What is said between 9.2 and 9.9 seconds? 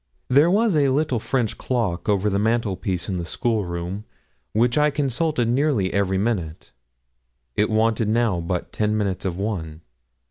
of one.